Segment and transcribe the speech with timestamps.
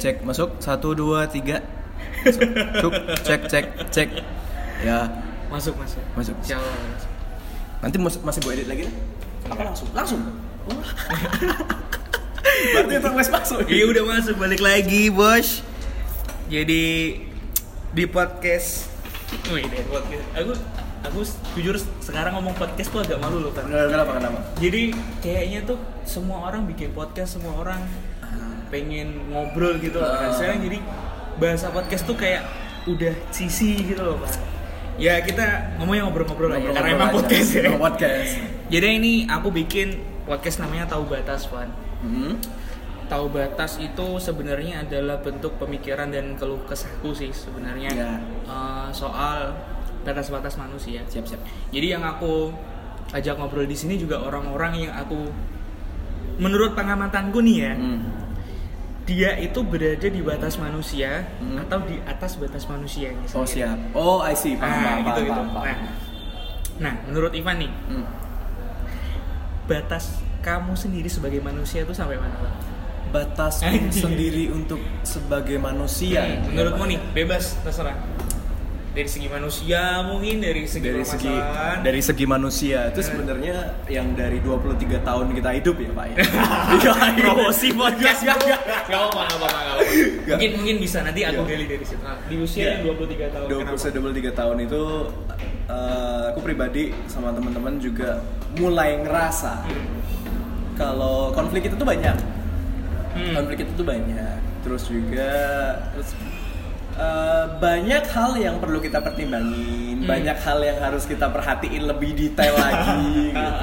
[0.00, 1.60] cek masuk satu dua tiga
[2.80, 4.08] cuk cek cek cek
[4.80, 5.04] ya
[5.50, 5.98] Masuk, masuk.
[6.14, 6.34] Masuk.
[6.40, 6.72] Insya Allah.
[6.94, 7.10] masuk.
[7.82, 8.84] nanti masih gue edit lagi
[9.44, 10.20] apa langsung langsung
[10.70, 10.76] Oh.
[12.76, 15.64] berarti wes masuk Iya udah masuk balik lagi bos.
[16.46, 17.16] Jadi
[17.90, 18.86] di podcast,
[19.48, 20.26] wih deh podcast.
[20.36, 20.52] Aku
[21.00, 21.18] aku
[21.56, 23.64] jujur sekarang ngomong podcast tuh agak malu loh kan.
[23.66, 24.92] kenapa kenapa Jadi
[25.24, 27.80] kayaknya tuh semua orang bikin podcast, semua orang
[28.70, 30.06] pengen ngobrol gitu loh.
[30.06, 30.32] Nah, Ah.
[30.32, 30.78] sekarang jadi
[31.36, 32.42] bahasa podcast tuh kayak
[32.86, 34.32] udah sisi gitu loh pak.
[34.96, 37.16] Ya kita ngomongnya ngobrol-ngobrol aja karena emang aja.
[37.16, 37.70] podcast ya.
[37.72, 38.32] Podcast
[38.68, 41.68] Jadi ini aku bikin podcast namanya Tahu Batas Pan.
[42.00, 42.36] hmm.
[43.06, 48.10] Tahu batas itu sebenarnya adalah bentuk pemikiran dan keluh kesahku sih sebenarnya Ya.
[48.46, 49.50] Eh, soal
[50.00, 51.02] batas-batas manusia.
[51.04, 52.54] siap siap Jadi yang aku
[53.10, 55.26] ajak ngobrol di sini juga orang-orang yang aku
[56.38, 58.00] menurut pengamatanku nih ya, hmm.
[59.02, 61.58] Dia itu berada di batas manusia Hmm.
[61.58, 63.36] atau di atas batas manusia misalnya.
[63.36, 65.52] oh siap oh I see paham Nah, paham, gitu paham, gitu.
[65.52, 65.66] paham.
[65.66, 65.78] Nah,
[66.80, 68.04] nah, menurut Ivan nih, Hmm.
[69.66, 70.04] batas
[70.40, 72.34] kamu sendiri sebagai manusia itu sampai mana,
[73.08, 73.62] batas
[74.02, 77.96] sendiri untuk sebagai manusia Hmm, menurutmu nih bebas terserah
[79.00, 81.32] dari segi manusia mungkin dari segi dari segi
[81.80, 83.56] dari segi manusia itu sebenarnya
[83.88, 86.16] yang dari 23 tahun kita hidup ya pak ya
[86.76, 87.24] Iya, iya.
[87.24, 88.44] promosi podcast Nggak, bro.
[88.44, 89.48] nggak, Gak apa-apa.
[89.48, 90.36] Nggak.
[90.36, 91.48] Mungkin mungkin bisa nanti aku Iya.
[91.48, 92.02] gali dari situ.
[92.02, 92.70] Nah, di usia Iya.
[92.70, 93.46] yang 23 tahun.
[93.48, 93.88] 20 kenapa?
[93.88, 94.82] 23 tahun itu
[95.66, 98.20] eh, aku pribadi sama teman-teman juga
[98.54, 99.64] mulai ngerasa
[100.74, 102.16] kalau konflik itu tuh banyak
[103.10, 103.34] Hmm.
[103.34, 105.32] konflik itu tuh banyak terus juga
[105.90, 106.14] terus
[107.00, 110.08] eh, banyak hal yang perlu kita pertimbangin Hmm.
[110.08, 113.00] banyak hal yang harus kita perhatiin lebih detail lagi
[113.36, 113.56] gitu.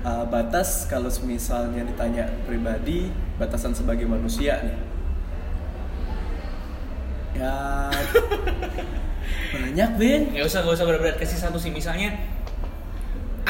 [0.00, 4.76] Eh, batas kalau misalnya ditanya pribadi batasan sebagai manusia nih
[7.36, 7.88] ya
[9.54, 12.16] banyak Ben Gak usah, gak usah berat-berat kasih satu sih misalnya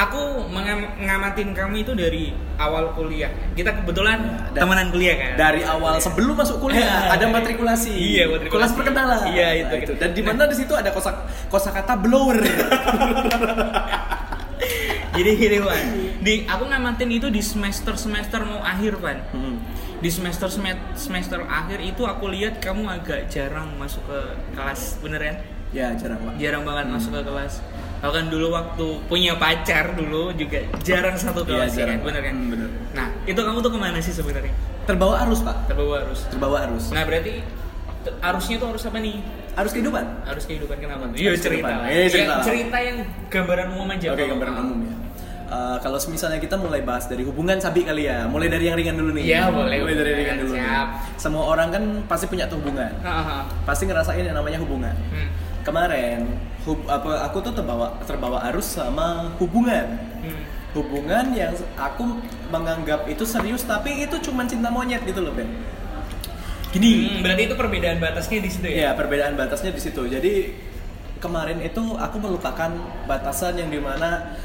[0.01, 2.25] aku mengam- ngamatin kamu itu dari
[2.57, 3.29] awal kuliah.
[3.53, 4.19] Kita kebetulan
[4.51, 5.31] Ya, temenan kuliah kan.
[5.37, 8.51] dari awal sebelum masuk kuliah ada matrikulasi Iya, matrikulasi.
[8.51, 9.93] kelas perkenalan Iya, itu, Nah, gitu.
[9.95, 11.13] dan di mana di situ ada kosa
[11.47, 12.41] kosakata blower
[15.11, 15.85] Jadi gini Wan,
[16.19, 19.19] di aku ngamatin itu di semester semester mau akhir Wan.
[19.29, 19.59] Hmm.
[19.99, 20.49] Di semester
[20.95, 24.21] semester akhir itu aku lihat kamu agak jarang masuk ke
[24.55, 25.37] kelas, bener kan?
[25.71, 27.61] ya jarang pak Jarang banget masuk ke kelas.
[28.01, 32.07] Aku kan dulu waktu punya pacar dulu juga jarang satu Iya, kelas ya jarang, kan,
[32.07, 32.35] bener kan?
[32.35, 32.69] Hmm, bener.
[32.91, 34.55] Nah itu kamu tuh ke mana sih sebenarnya?
[34.81, 36.21] terbawa arus pak Terbawa arus.
[36.27, 37.45] terbawa arus Nah berarti
[38.19, 39.17] arusnya tuh arus apa nih?
[39.53, 41.03] arus kehidupan Arus kehidupan kenapa?
[41.07, 41.47] Arus Iya cerita.
[41.69, 41.75] kehidupan.
[41.77, 41.87] lah.
[41.87, 42.33] Iya, cerita.
[42.33, 42.97] Ya, cerita yang
[43.29, 44.07] gambaran umum aja.
[44.09, 44.95] oke gambaran umum ya
[45.51, 48.95] Eh, kalau misalnya kita mulai bahas dari hubungan sabi kali ya mulai dari yang ringan
[48.95, 50.63] dulu nih Iya, boleh, mulai dari ringan dulu nih.
[50.63, 50.89] Siap.
[51.19, 53.43] semua orang kan pasti punya tuh hubungan Ah, ah, ah.
[53.61, 55.27] pasti ngerasain yang namanya hubungan Hmm.
[55.63, 56.27] Kemarin
[56.65, 60.45] hub, apa aku tuh terbawa terbawa arus sama hubungan Hmm.
[60.77, 62.21] hubungan yang aku
[62.53, 65.49] menganggap itu serius tapi itu cuma cinta monyet gitu loh Ben
[66.71, 68.91] gini Hmm, berarti itu perbedaan batasnya di situ ya ya?
[68.93, 70.53] perbedaan batasnya di situ jadi
[71.19, 72.69] kemarin itu aku melupakan
[73.09, 74.37] batasan yang di mana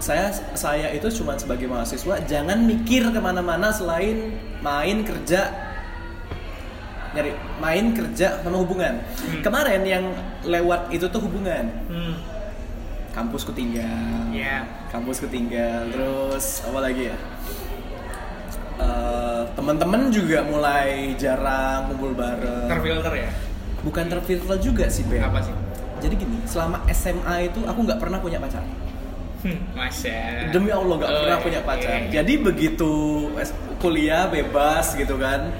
[0.00, 5.69] saya saya itu cuma sebagai mahasiswa jangan mikir ke mana-mana selain main kerja
[7.10, 9.40] nyari main kerja sama hubungan Hmm.
[9.40, 10.04] kemarin yang
[10.42, 12.14] lewat itu tuh hubungan Hmm.
[13.10, 14.62] kampusku tinggal Ya.
[14.88, 17.16] kampusku tinggal terus apa lagi ya
[18.80, 23.30] Eh, teman-teman juga mulai jarang kumpul bareng Terfilter ya?
[23.80, 25.52] bukan terfilter juga sih Ben Apa sih?
[25.98, 28.64] jadi gini selama SMA itu aku nggak pernah punya pacar
[29.40, 30.48] Hmm, Masya.
[30.48, 32.08] demi Allah nggak Oh, pernah iya, punya pacar iya.
[32.14, 32.92] jadi begitu
[33.76, 35.52] kuliah bebas gitu kan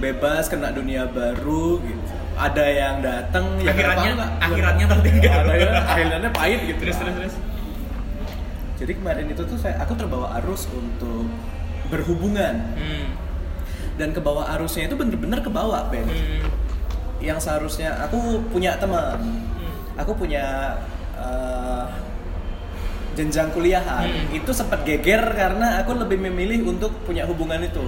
[0.00, 2.02] bebas kena dunia baru gitu
[2.34, 4.30] ada yang datang ya Akhiratnya- kenapa nggak?
[4.42, 5.32] akhiratnya tertinggal.
[5.38, 7.34] ada ya akhiratnya pahit gitu Terus terus terus.
[8.76, 11.28] jadi kemarin itu tuh saya aku terbawa arus untuk
[11.86, 13.12] berhubungan Hmm.
[13.94, 16.48] dan kebawa arusnya itu bener-bener kebawa Ben Hmm.
[17.20, 18.16] yang seharusnya aku
[18.48, 19.44] punya teman Hmm.
[19.94, 20.76] aku punya
[21.14, 21.84] eh,
[23.12, 24.32] jenjang kuliahan Hmm.
[24.32, 27.84] itu sempat geger karena aku lebih memilih untuk punya hubungan itu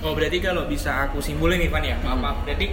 [0.00, 2.20] Oh berarti kalau bisa aku simpulin nih ya, maaf Hmm.
[2.20, 2.36] maaf.
[2.42, 2.66] Berarti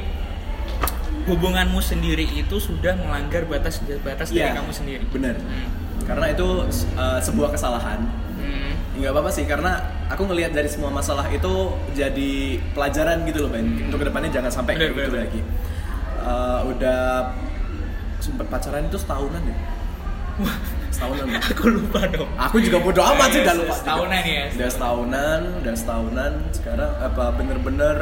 [1.25, 5.03] hubunganmu sendiri itu sudah melanggar batas batas dari Iya, kamu sendiri.
[5.09, 5.69] bener Hmm.
[6.05, 6.47] karena itu
[6.93, 7.97] eh, sebuah kesalahan
[8.35, 8.77] Hmm.
[8.95, 9.73] nggak apa-apa sih karena
[10.05, 11.53] aku ngelihat dari semua masalah itu
[11.91, 12.31] jadi
[12.71, 15.25] pelajaran gitu loh Ben untuk ke depannya jangan sampai Bener, gitu bener.
[15.25, 15.41] lagi
[16.21, 17.33] Eh, udah
[18.19, 19.57] sempet pacaran itu setahunan ya
[20.95, 21.27] setahunan.
[21.45, 22.29] Aku lupa dong.
[22.39, 23.73] Aku juga bodo amat sih Eh, udah lupa.
[23.75, 26.31] setahunan ya, Udah setahunan, udah setahunan.
[26.51, 27.97] Sekarang apa bener-bener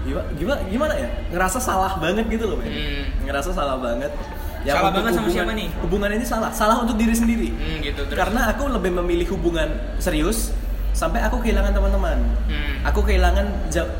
[0.00, 3.04] gimana gimana, gimana ya ngerasa salah banget gitu loh men Hmm.
[3.24, 4.12] ngerasa salah banget
[4.60, 5.68] Ya, Salah banget sama hubungan- siapa nih?
[5.80, 8.12] hubungan ini salah salah untuk diri sendiri Hmm, gitu terus.
[8.14, 10.52] karena aku lebih memilih hubungan serius
[10.90, 12.76] sampai aku kehilangan teman-teman Hmm.
[12.82, 13.48] aku kehilangan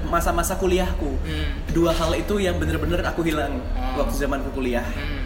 [0.07, 1.49] masa-masa kuliahku Hmm.
[1.71, 4.05] dua hal itu yang bener-bener aku hilang Oh.
[4.05, 5.20] waktu zaman kuliah Hmm.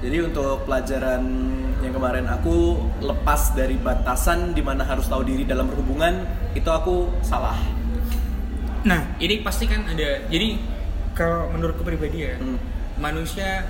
[0.00, 1.22] Jadi untuk pelajaran
[1.80, 7.08] yang kemarin aku lepas dari batasan di mana harus tahu diri dalam berhubungan itu aku
[7.20, 7.56] salah
[8.80, 10.24] Nah, ini pasti kan ada.
[10.32, 10.56] Jadi
[11.12, 12.56] kalau menurutku pribadi ya, Hmm.
[12.96, 13.68] manusia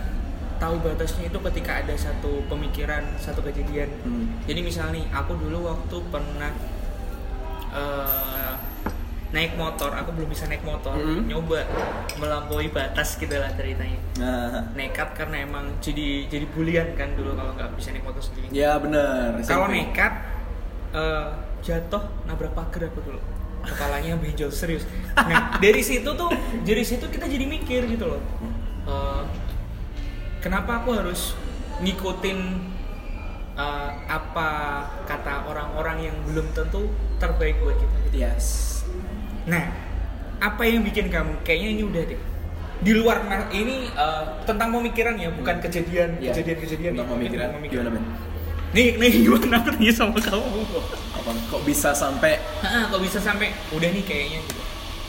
[0.63, 3.91] tahu batasnya itu ketika ada satu pemikiran, satu kejadian.
[4.07, 4.39] Hmm.
[4.47, 6.53] Jadi misalnya nih, aku dulu waktu pernah
[7.71, 8.40] eh,
[9.31, 11.23] naik motor, aku belum bisa naik motor, Hmm.
[11.25, 11.63] nyoba
[12.17, 13.95] melampaui batas gitu lah ceritanya.
[14.19, 18.51] nah Nekat karena emang jadi jadi bulian kan dulu kalau nggak bisa naik motor sendiri.
[18.51, 20.13] ya benar Kalau nekat
[20.91, 21.27] eh,
[21.61, 23.21] jatuh nabrak pagar aku dulu.
[23.61, 24.83] Kepalanya benjol serius.
[25.15, 28.23] Nah, dari situ tuh dari situ kita jadi mikir gitu loh.
[28.83, 29.23] Eh,
[30.41, 31.39] kenapa aku harus
[31.79, 32.39] ngikutin
[33.53, 34.49] eh, apa
[35.05, 38.17] kata orang-orang yang belum tentu terbaik buat kita gitu.
[38.19, 38.47] yes
[39.47, 39.65] Nah,
[40.39, 42.21] apa yang bikin kamu kayaknya ini udah deh
[42.81, 46.33] di luar nah, ini eh, tentang pemikiran ya, bukan kejadian, Ya.
[46.33, 48.05] kejadian-kejadian Tentang nih, pemikiran tentang gimana men
[48.71, 50.63] Nih, nih gimana tanya sama kamu?
[51.13, 54.61] apa kok bisa sampai kok bisa sampai udah nih kayaknya gitu.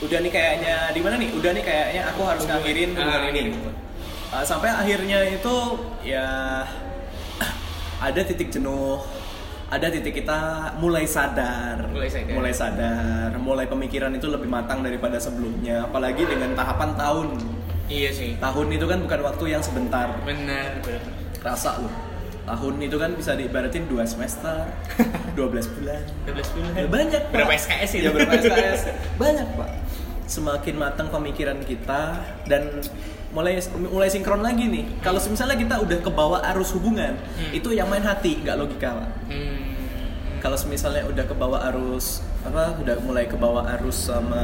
[0.02, 2.60] udah nih kayaknya di mana nih udah nih kayaknya aku harus Hubungan.
[2.60, 3.58] ngakhirin hubungan Ah, ini gitu.
[4.28, 5.54] Uh, sampai akhirnya itu
[6.02, 6.26] ya
[8.04, 9.00] ada titik jenuh
[9.72, 10.38] ada titik kita
[10.76, 12.32] mulai sadar Mulai sadar.
[12.32, 17.28] mulai sadar mulai pemikiran itu lebih matang daripada sebelumnya apalagi dengan tahapan tahun
[17.88, 18.30] Iya sih.
[18.36, 21.02] tahun itu kan bukan waktu yang sebentar Benar, benar.
[21.40, 21.92] rasa loh
[22.42, 24.66] tahun itu kan bisa diibaratin dua semester
[25.38, 25.40] 12
[25.72, 26.70] bulan 12 bulan.
[26.74, 27.32] Ya, banyak Pak.
[27.32, 28.04] Berapa SKS itu?
[28.04, 28.80] Ya berapa SKS?
[29.16, 29.70] banyak pak.
[30.24, 32.82] Semakin matang pemikiran kita dan
[33.32, 33.56] mulai
[33.88, 34.84] mulai sinkron lagi nih.
[35.00, 37.50] Kalau misalnya kita udah kebawa arus hubungan, Hmm.
[37.52, 39.10] itu yang main hati, nggak logika pak.
[39.28, 39.72] Hmm.
[40.38, 44.42] Kalau misalnya udah kebawa arus apa, udah mulai kebawa arus sama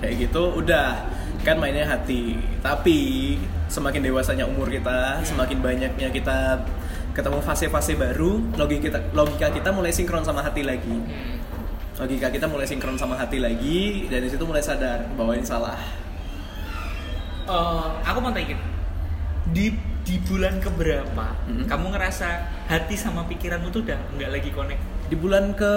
[0.00, 1.02] kayak gitu, udah
[1.42, 2.38] kan mainnya hati.
[2.62, 3.36] Tapi
[3.66, 6.62] semakin dewasanya umur kita, semakin banyaknya kita
[7.10, 11.36] ketemu fase-fase baru, logika kita, logika kita mulai sinkron sama hati lagi Hmm.
[12.00, 15.76] logika kita mulai sinkron sama hati lagi dan di situ mulai sadar bahwa ini salah
[17.50, 18.62] Eh, aku mau tanya gini.
[19.50, 19.66] di
[20.00, 21.66] di bulan keberapa Mhm.
[21.66, 22.28] kamu ngerasa
[22.70, 24.78] hati sama pikiranmu tuh udah nggak lagi connect
[25.10, 25.72] di bulan ke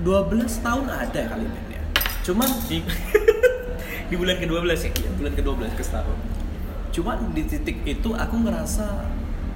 [0.00, 1.82] 12 tahun ada kali Ben ya
[2.22, 2.84] cuman di
[4.10, 6.18] di bulan ke-12 ya ya, bulan ke 12 ke setahun
[6.92, 9.08] cuman di titik itu aku ngerasa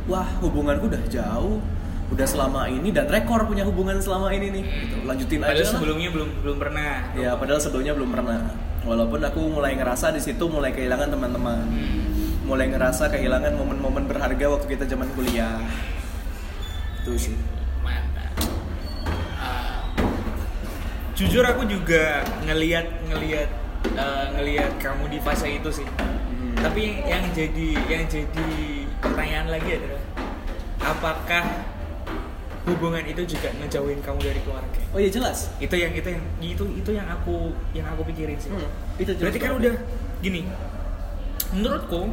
[0.08, 1.60] wah hubunganku udah jauh
[2.08, 4.96] udah selama ini dan rekor punya hubungan selama ini nih gitu.
[5.04, 5.72] lanjutin padahal aja lah.
[5.76, 8.38] sebelumnya belum belum pernah ya padahal sebelumnya belum pernah
[8.88, 11.60] walaupun aku mulai ngerasa di situ mulai kehilangan teman-teman.
[11.68, 11.96] Hmm.
[12.48, 15.60] mulai ngerasa kehilangan momen-momen berharga waktu kita zaman kuliah.
[17.04, 17.36] Itu sih.
[17.84, 18.32] Mantap.
[19.36, 19.84] Ah,
[21.12, 23.52] jujur aku juga ngelihat ngelihat
[23.92, 25.84] eh, ngelihat kamu di fase itu sih.
[25.84, 26.56] Hmm.
[26.56, 28.48] tapi yang jadi yang jadi
[29.04, 30.02] pertanyaan lagi adalah
[30.80, 31.44] apakah
[32.70, 34.80] hubungan itu juga ngejauhin kamu dari keluarga.
[34.92, 35.50] Oh iya jelas.
[35.58, 38.52] Itu yang itu yang itu itu yang aku yang aku pikirin sih.
[38.52, 38.68] Hmm,
[39.00, 39.74] itu jelas berarti kan udah
[40.18, 40.40] gini
[41.48, 42.12] menurutku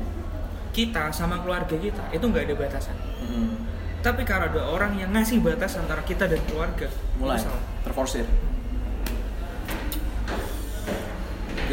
[0.71, 2.95] kita sama keluarga kita itu nggak ada batasan.
[3.25, 3.57] Hmm.
[4.05, 6.85] tapi kalau ada orang yang ngasih batas antara kita dan keluarga
[7.17, 7.41] mulai
[7.81, 8.21] terforsir.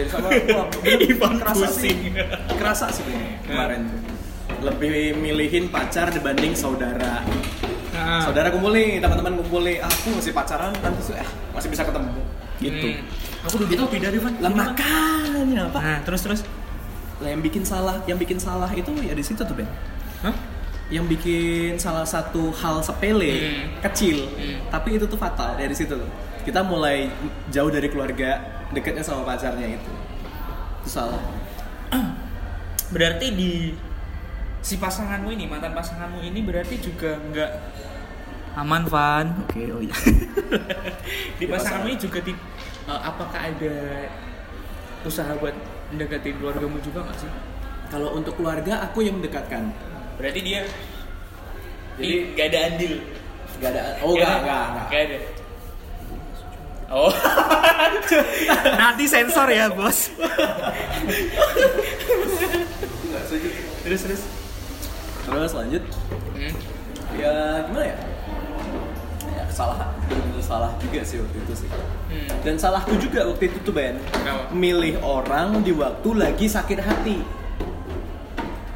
[0.01, 0.33] Jadi sama
[1.13, 2.17] Ivan kerasa sih pusing.
[2.57, 3.05] kerasa sih
[3.45, 3.85] kemarin.
[3.85, 4.13] Tuh
[4.63, 7.27] lebih milihin pacar dibanding saudara
[8.03, 9.79] Nah, saudara kumpul nih teman-teman kumpul nih.
[9.81, 12.23] Aku masih pacaran nanti tuh eh masih bisa ketemu.
[12.63, 12.89] Gitu.
[12.95, 13.47] Hmm.
[13.47, 14.35] aku duduk kopi dari Van.
[14.39, 16.41] Lah makanya apa nah terus terus.
[17.19, 19.67] Lah yang bikin salah yang bikin salah itu ya di situ tuh Ben.
[20.23, 20.35] Hah?
[20.93, 23.81] yang bikin salah satu hal sepele Hmm.
[23.81, 24.61] kecil Hmm.
[24.69, 26.11] tapi itu tuh fatal dari situ tuh.
[26.45, 27.09] Kita mulai
[27.49, 28.37] jauh dari keluarga
[28.77, 29.93] dekatnya sama pacarnya itu.
[30.85, 31.23] Itu salah.
[32.93, 33.53] Berarti di
[34.63, 37.51] si pasanganmu ini mantan pasanganmu ini berarti juga nggak
[38.53, 39.27] aman Van.
[39.49, 39.97] Oke oh iya.
[41.41, 42.33] Di pasanganmu ini juga di,
[42.87, 43.75] eh, apakah ada
[45.03, 45.57] usaha buat
[45.91, 47.31] mendekatin keluargamu juga nggak sih?
[47.91, 49.73] Kalau untuk keluarga aku yang mendekatkan.
[50.17, 50.63] Berarti dia
[51.99, 52.95] Jadi- nggak ada andil.
[53.59, 55.19] Nggak ada oh nggak nggak Nggak ada?
[56.93, 57.13] oh.
[58.81, 60.13] Nanti sensor ya bos.
[63.83, 64.23] Terus terus
[65.33, 65.83] terus lanjut
[66.33, 66.53] hmm.
[67.15, 67.35] ya
[67.65, 67.99] gimana ya,
[69.31, 71.71] ya salah benar-benar salah juga sih waktu itu sih
[72.13, 72.29] Hmm.
[72.45, 74.53] dan salahku juga waktu itu tuh Ben Kenapa?
[74.53, 77.25] milih orang di waktu lagi sakit hati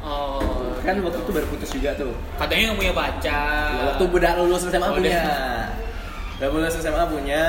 [0.01, 0.41] Oh,
[0.79, 3.67] kan waktu itu baru putus juga tuh katanya nggak punya pacar.
[3.69, 5.19] Ya, waktu udah lulus SMA Oh, punya
[6.39, 6.47] udah.
[6.49, 7.43] lulus SMA punya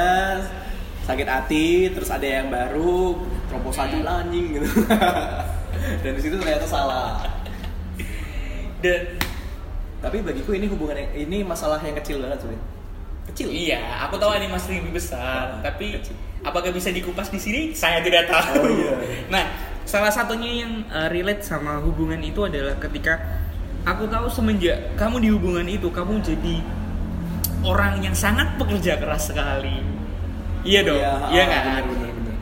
[1.04, 3.16] sakit hati terus ada yang baru
[3.48, 4.04] proposal Hmm.
[4.04, 4.68] anjing gitu
[6.02, 7.24] dan di situ ternyata salah
[8.78, 9.00] Dan
[9.98, 12.78] tapi bagiku ini hubungan yang ini masalah yang kecil banget sebenarnya
[13.28, 16.16] kecil iya, aku tahu ini masih lebih besar, Ah, tapi kecil.
[16.40, 17.60] apakah bisa dikupas di sini?
[17.76, 18.56] Saya tidak tahu.
[18.64, 18.92] Oh, iya.
[19.28, 19.44] Nah,
[19.84, 23.20] salah satunya yang uh, relate sama hubungan itu adalah ketika
[23.84, 26.56] aku tahu semenjak kamu di hubungan itu kamu jadi
[27.60, 29.84] orang yang sangat pekerja keras sekali.
[30.64, 31.84] Iya dong, Iya, iya ah, kan?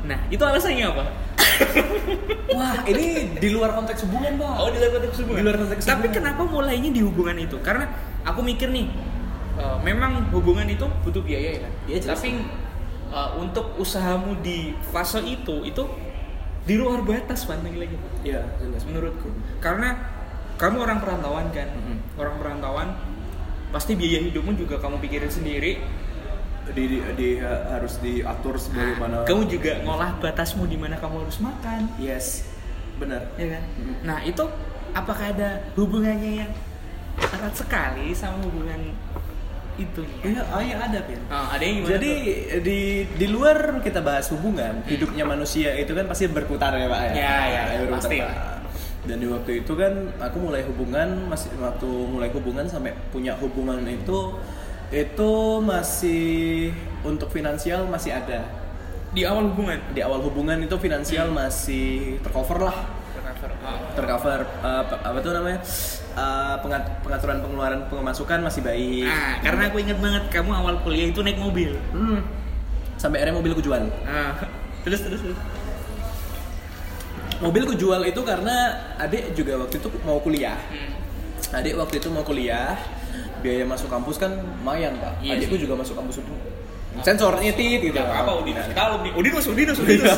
[0.06, 1.04] Nah, itu alasannya apa?
[2.52, 5.38] wah ini di luar konteks hubungan pak Oh di luar konteks hubungan.
[5.38, 6.14] Di luar konteks Tapi hubungan.
[6.14, 7.56] kenapa mulainya di hubungan itu?
[7.60, 7.84] Karena
[8.22, 8.86] aku mikir nih,
[9.58, 11.72] uh, memang hubungan itu butuh biaya ya kan.
[11.86, 12.18] Iya, jelas.
[12.18, 12.28] Tapi
[13.10, 15.82] uh, untuk usahamu di fase itu itu
[16.66, 17.94] di luar batas pan lagi
[18.26, 19.30] iya jelas menurutku.
[19.62, 19.94] Karena
[20.56, 22.18] kamu orang perantauan kan, Mhm.
[22.18, 22.88] orang perantauan
[23.70, 25.78] pasti biaya hidupmu juga kamu pikirin sendiri.
[26.72, 31.86] Di, di, di- harus diatur sebagaimana kamu juga ngolah batasmu di mana kamu harus makan,
[31.96, 32.42] yes
[32.96, 33.62] benar ya kan?
[33.76, 33.94] Mhm.
[34.02, 34.44] Nah itu
[34.90, 36.50] apakah ada hubungannya yang
[37.16, 38.92] erat sekali sama hubungan
[39.76, 40.02] itu?
[40.24, 41.84] iya ah, iya ada Ben Oh, ada yang?
[41.84, 42.12] Jadi
[42.48, 42.60] tuh?
[42.64, 42.78] di
[43.12, 47.12] di luar kita bahas hubungan, hidupnya manusia itu kan pasti berputar ya pak ya.
[47.12, 48.18] Ya, ya, ya, berputar, pasti.
[48.24, 48.34] Pak.
[49.06, 53.84] Dan di waktu itu kan aku mulai hubungan masih waktu mulai hubungan sampai punya hubungan
[53.84, 54.34] itu
[54.88, 56.70] itu masih
[57.02, 58.46] untuk finansial masih ada.
[59.10, 62.78] di awal hubungan Di awal hubungan itu finansial masih tercover lah,
[63.16, 63.50] Cover.
[63.96, 65.60] Tercover eh, apa, tuh namanya
[66.16, 69.04] Eh, pengat- pengaturan pengeluaran pemasukan masih baik.
[69.04, 71.76] Nah, karena aku inget banget kamu awal kuliah itu naik mobil.
[71.92, 72.24] Hmm.
[72.96, 73.84] Sampai akhirnya mobilku jual.
[73.84, 74.32] Nah,
[74.80, 75.20] terus terus.
[75.20, 75.36] terus.
[77.36, 78.56] Mobilku jual itu karena
[78.96, 80.56] adik juga waktu itu mau kuliah.
[80.72, 80.96] Hmm.
[81.52, 82.80] Adik waktu itu mau kuliah,
[83.46, 85.22] biaya masuk kampus kan lumayan pak.
[85.22, 86.34] Iya Adikku juga masuk kampus itu.
[86.96, 87.92] Sensor nyetit gitu.
[87.92, 88.64] Gak apa Udinus.
[88.72, 89.10] Kita alumni.
[89.12, 90.16] Udinus, Udinus, Udinus.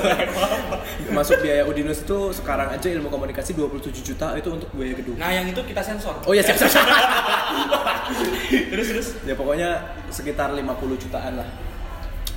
[1.19, 5.19] Masuk biaya Udinus itu sekarang aja ilmu komunikasi 27 juta itu untuk biaya gedung.
[5.19, 6.15] Nah, yang itu kita sensor.
[6.23, 6.71] Oh ya siap siap.
[6.71, 6.87] siap.
[8.73, 9.09] terus terus.
[9.27, 9.69] ya pokoknya
[10.09, 11.49] sekitar 50 jutaan lah.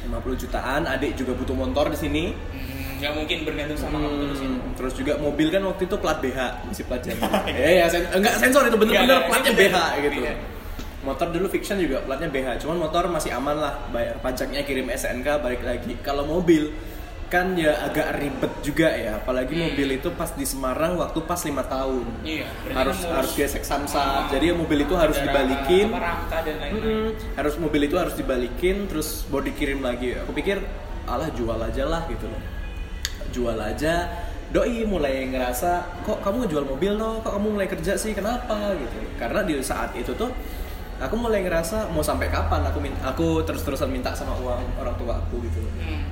[0.01, 2.23] 50 jutaan, adik juga butuh motor di sini.
[2.33, 4.49] Hmm, Gak mungkin bergantung sama kamu terus ya.
[4.49, 7.01] Hmm, terus juga mobil kan waktu itu plat BH masih plat.
[7.45, 10.17] Eh ya sen- enggak sensor itu bener-bener platnya BH gitu.
[10.25, 10.33] iya.
[11.01, 15.41] Motor dulu fiction juga platnya BH, cuman motor masih aman lah, bayar pajaknya kirim SNK
[15.41, 15.97] balik lagi.
[16.05, 16.69] Kalau mobil
[17.25, 19.71] kan ya agak ribet juga ya, apalagi Hmm.
[19.71, 22.05] mobil itu pas di Semarang waktu pas lima tahun.
[22.21, 22.45] Iya.
[22.75, 25.89] harus kamu harus gesek samsat, jadi ya mobil itu harus dibalikin.
[25.89, 27.07] Apa dan lain-lain.
[27.09, 27.37] Mm-mm.
[27.39, 30.59] harus mobil itu harus dibalikin terus baru dikirim lagi aku pikir
[31.07, 32.41] alah jual aja lah gitu loh
[33.31, 34.11] jual aja
[34.51, 38.99] doi mulai ngerasa kok kamu jual mobil loh kok kamu mulai kerja sih kenapa gitu
[39.15, 40.29] karena di saat itu tuh
[41.01, 44.95] aku mulai ngerasa mau sampai kapan aku min- aku terus terusan minta sama uang orang
[44.95, 46.05] tua aku gitu Hmm.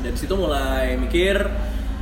[0.00, 1.36] dan situ mulai mikir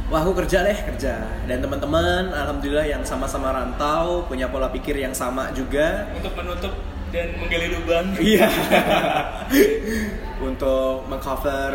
[0.06, 5.12] wah aku kerja deh kerja dan teman-teman alhamdulillah yang sama-sama rantau punya pola pikir yang
[5.12, 6.72] sama juga Untuk menutup
[7.10, 8.06] dan menggali lubang.
[8.14, 8.46] Iya.
[10.40, 11.72] Untuk mengcover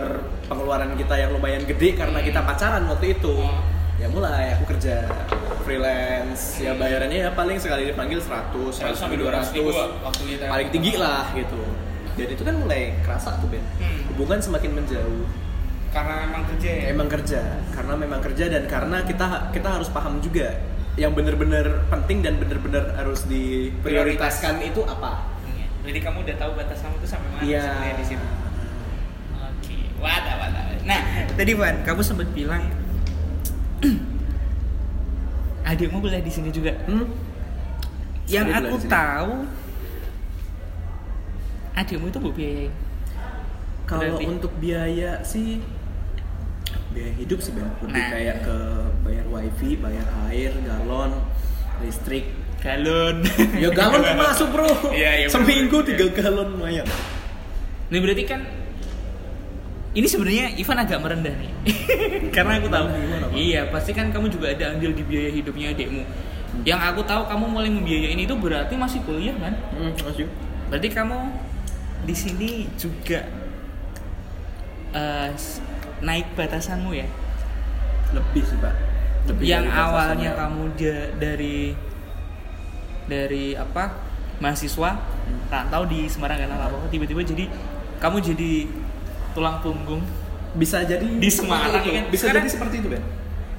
[0.47, 3.35] pengeluaran kita yang lumayan gede karena kita pacaran waktu itu.
[3.35, 3.59] Oh.
[3.96, 5.08] Ya mulai aku kerja
[5.64, 6.60] freelance.
[6.60, 9.56] Ya bayarannya ya paling sekali dipanggil 100, 100 sampai 200.
[10.04, 11.62] waktu kita Paling tinggi lah gitu.
[12.16, 13.64] Dan itu kan mulai kerasa tuh Ben.
[13.80, 14.04] Hmm.
[14.16, 15.25] Hubungan semakin menjauh.
[15.96, 16.84] karena memang kerja ya.
[16.92, 17.40] Emang kerja,
[17.72, 20.52] karena memang kerja dan karena kita kita harus paham juga
[21.00, 25.24] yang bener-bener penting dan bener-bener harus diprioritaskan itu apa.
[25.48, 25.72] Iya.
[25.88, 27.64] Jadi kamu udah tahu batas kamu tuh sampai mana Iya.
[27.64, 28.28] sebenarnya di situ.
[29.40, 30.64] Oke, wadah wadah.
[30.84, 32.64] Nah, tadi Van, kamu sempat bilang
[35.65, 36.72] adikmu kuliah di sini juga.
[36.86, 37.10] Hmm?
[38.29, 39.34] Yang aku tahu
[41.75, 42.74] adikmu itu bu biayain.
[43.86, 45.62] Kalau untuk biaya sih
[46.89, 47.69] biaya hidup sih Bang.
[47.86, 48.10] lebih Nah.
[48.10, 48.57] kayak ke
[49.05, 51.12] bayar wifi, bayar air, galon,
[51.84, 52.25] listrik.
[52.63, 53.22] Galon.
[53.62, 54.65] Ya galon termasuk bro.
[54.89, 56.88] Iya, iya, Seminggu tiga galon lumayan.
[57.93, 58.41] Ini berarti kan
[59.96, 61.52] ini sebenarnya Ivan agak merendah nih.
[62.36, 62.86] Karena aku tahu.
[62.92, 66.04] Gimana, iya, pasti kan kamu juga ada andil di biaya hidupnya adikmu.
[66.64, 69.56] Yang aku tahu kamu mulai membiayain itu berarti masih kuliah kan?
[69.72, 70.28] Hmm, masih.
[70.68, 71.18] Berarti kamu
[72.04, 73.24] di sini juga
[75.32, 75.64] s-
[76.00, 77.08] naik batasanmu ya.
[78.12, 78.75] Lebih sih pak.
[79.25, 81.74] Lebih yang awalnya kamu da- dari
[83.06, 83.96] dari apa
[84.38, 84.92] mahasiswa
[85.48, 87.46] rantau di Semarang kan apa tiba-tiba jadi
[87.98, 88.52] kamu jadi
[89.36, 90.00] tulang punggung.
[90.56, 91.92] Bisa jadi Di Semarang, itu.
[91.92, 92.06] ya kan?
[92.08, 93.04] bisa Sekarang- jadi seperti itu Ben.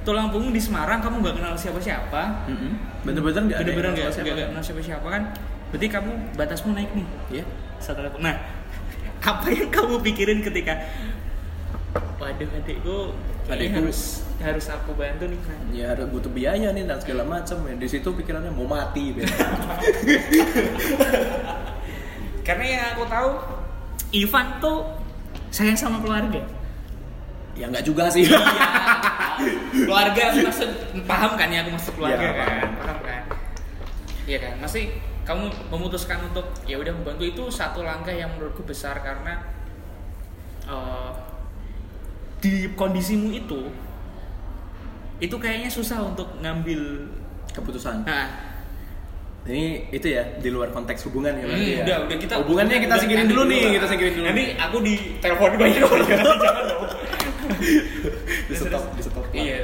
[0.01, 2.21] tulang punggung di Semarang kamu nggak kenal siapa-siapa?
[3.03, 5.23] Bener-bener nggak ada bener-bener nggak kenal siapa-siapa kan?
[5.69, 7.07] Berarti kamu batasmu naik nih.
[7.31, 7.45] Iya.
[7.77, 8.33] setelah nah
[9.29, 10.73] apa yang kamu pikirin ketika
[12.17, 13.13] waduh adikku
[13.45, 13.77] Adikku.
[13.77, 17.77] harus harus aku bantu nih kan ya ada butuh biaya nih dan segala macam ya
[17.77, 19.13] di situ pikirannya mau mati
[22.41, 23.29] karena yang aku tahu
[24.15, 24.96] Ivan tuh
[25.57, 26.37] sayang sama keluarga?
[27.57, 28.29] Ya nggak juga sih.
[29.89, 30.69] Keluarga maksud
[31.09, 32.45] paham kan ya aku maksud keluarga Ya, kan?
[32.45, 32.69] Paham.
[32.77, 33.21] paham kan?
[34.29, 34.53] Iya kan?
[34.61, 34.83] Masih
[35.25, 39.41] kamu memutuskan untuk ya udah membantu itu satu langkah yang menurutku besar karena
[40.69, 41.11] eh,
[42.37, 43.73] di kondisimu itu
[45.17, 47.09] itu kayaknya susah untuk ngambil
[47.49, 48.05] keputusan.
[48.05, 48.46] Nah
[49.47, 51.83] ini itu ya di luar konteks hubungan ya berarti hmm, ya.
[51.83, 54.25] udah udah kita hubungannya kita singkirin dulu nih kita singkirin dulu.
[54.27, 56.39] Nanti aku di telepon banyak orang jangan dong.
[58.47, 59.59] di stop di stop Iya.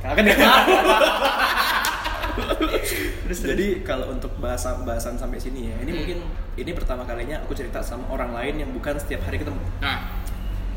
[0.00, 0.34] kan ya
[3.28, 5.98] jadi kalau untuk bahasan bahasan sampai sini ya ini Hmm.
[5.98, 6.18] mungkin
[6.56, 9.60] ini pertama kalinya aku cerita sama orang lain yang bukan setiap hari ketemu.
[9.78, 10.08] Nah,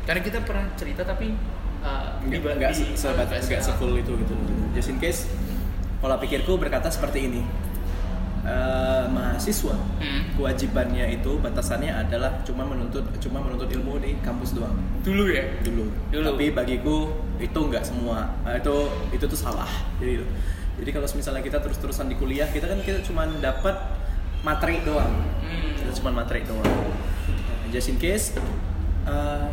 [0.02, 1.32] karena kita pernah cerita tapi
[1.80, 4.34] uh, nggak di- nggak di- se- sebat di- nggak sefull itu gitu.
[4.72, 5.26] Just in case
[5.98, 6.90] pola pikirku berkata
[8.42, 9.70] Eh, mahasiswa
[10.02, 10.34] Hmm.
[10.34, 14.74] kewajibannya itu batasannya adalah cuma menuntut cuma menuntut ilmu di kampus doang
[15.06, 15.46] dulu ya.
[15.62, 15.86] dulu.
[16.10, 16.26] Dulu.
[16.26, 16.96] Tapi bagiku
[17.38, 18.34] itu nggak semua.
[18.42, 18.74] Nah, itu
[19.14, 19.70] itu tuh salah.
[20.02, 20.26] Jadi
[20.74, 23.78] jadi kalau misalnya kita terus-terusan di kuliah, kita kan kita cuma dapat
[24.42, 25.22] materi doang.
[25.38, 25.78] Hmm.
[25.78, 26.66] Kita cuma materi doang.
[26.66, 28.34] Nah, just in case
[29.06, 29.46] eh,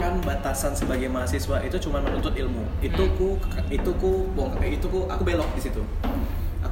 [0.00, 2.64] kan batasan sebagai mahasiswa itu cuma menuntut ilmu.
[2.80, 3.16] Itu Hmm.
[3.20, 3.28] ku
[3.68, 4.32] itu ku
[4.64, 5.84] itu ku aku belok di situ.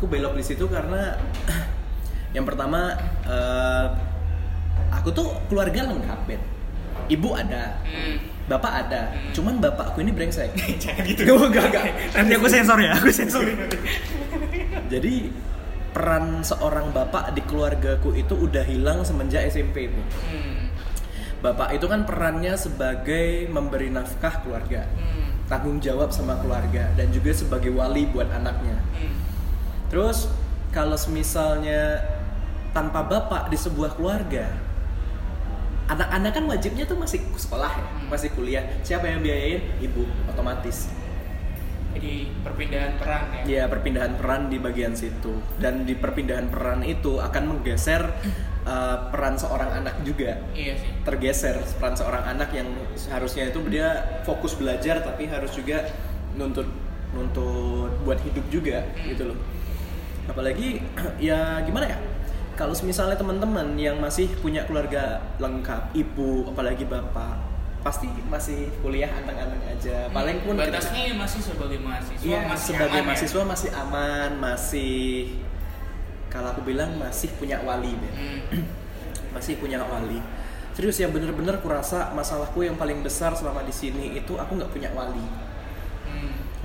[0.00, 1.12] Aku belok di situ karena
[2.36, 3.84] yang pertama eh,
[4.88, 6.40] aku tuh keluarga lengkap, Ben.
[7.04, 8.16] Ibu ada, Hmm.
[8.48, 9.28] Bapak ada, Hmm.
[9.30, 10.56] cuman bapakku ini brengsek.
[10.82, 11.36] Jangan gitu.
[11.36, 11.84] Enggak, enggak, enggak.
[12.16, 13.44] Nanti aku sensor ya, aku sensor.
[14.92, 15.28] Jadi
[15.92, 20.00] peran seorang bapak di keluargaku itu udah hilang semenjak SMP Bu.
[20.00, 20.72] Hmm.
[21.40, 25.44] Bapak itu kan perannya sebagai memberi nafkah keluarga, Hmm.
[25.44, 28.80] tanggung jawab sama keluarga dan juga sebagai wali buat anaknya.
[28.96, 29.28] Hmm.
[29.90, 30.30] Terus
[30.70, 31.98] kalau misalnya
[32.70, 34.46] tanpa bapak di sebuah keluarga,
[35.90, 38.06] anak-anak kan wajibnya tuh masih sekolah ya, Hmm.
[38.06, 38.62] masih kuliah.
[38.80, 39.82] Siapa yang biayain?
[39.82, 40.86] Ibu, otomatis.
[41.90, 43.42] Jadi perpindahan peran ya.
[43.42, 48.14] Ya perpindahan peran di bagian situ dan di perpindahan peran itu akan menggeser
[48.62, 50.86] uh, peran seorang anak juga Iya sih.
[51.02, 55.82] tergeser peran seorang anak yang seharusnya itu dia fokus belajar tapi harus juga
[56.38, 56.70] nuntut
[57.10, 59.10] nuntut buat hidup juga Hmm.
[59.10, 59.38] gitu loh
[60.26, 60.82] apalagi
[61.30, 61.98] ya gimana ya
[62.58, 67.40] kalau misalnya teman-teman yang masih punya keluarga lengkap ibu apalagi bapak
[67.80, 72.92] pasti masih kuliah anteng-anteng aja paling pun kita- batasnya masih sebagai mahasiswa Iya, masih sebagai
[72.92, 73.08] aman ya?
[73.08, 75.00] mahasiswa masih aman, masih
[76.28, 77.96] kalau aku bilang masih punya wali.
[77.96, 78.40] Hmm.
[79.34, 80.20] masih punya wali.
[80.76, 84.92] Serius yang bener-bener kurasa masalahku yang paling besar selama di sini itu aku nggak punya
[84.92, 85.24] wali.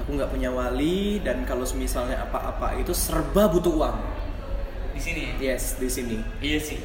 [0.06, 3.98] Aku nggak punya wali dan kalau misalnya apa-apa itu serba butuh uang.
[4.94, 5.58] Di sini ya.
[5.58, 6.22] Yes, di sini.
[6.38, 6.78] Iya sih.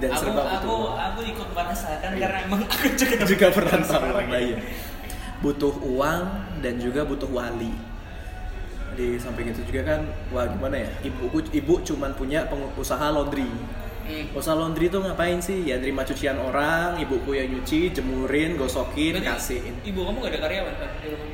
[0.00, 0.96] Dan aku, serba aku, butuh uang.
[0.96, 2.20] aku ikut merasakan Iya.
[2.24, 4.38] karena emang aku juga juga perantau ya.
[4.40, 4.58] iya.
[5.44, 6.22] Butuh uang
[6.64, 7.76] dan juga butuh wali.
[8.96, 10.00] Di samping itu juga kan,
[10.32, 10.88] wah gimana ya?
[11.04, 13.44] Ibuku, ibu cuman punya pengusaha laundry.
[14.06, 14.24] Hmm.
[14.32, 15.62] Usaha laundry tuh ngapain sih?
[15.62, 19.74] Ya terima cucian orang, ibuku yang nyuci, jemurin, gosokin, Berarti kasihin.
[19.82, 20.90] Ibu kamu gak ada karyawan kan?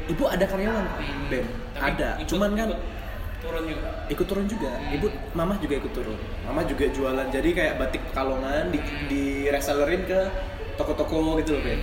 [0.08, 1.28] Ibu ada karyawan, Hmm.
[1.28, 1.46] Bem.
[1.72, 2.08] Tapi Ada.
[2.16, 2.80] ikut- Cuman kan ikut
[3.42, 3.88] turun juga.
[4.08, 4.70] ikut turun juga.
[4.72, 4.94] Hmm.
[4.94, 6.18] Ibu, mama juga ikut turun.
[6.42, 7.26] Mama juga jualan.
[7.28, 10.20] Jadi kayak batik Pekalongan di, di resellerin ke
[10.74, 11.80] toko-toko gitu loh, Ben.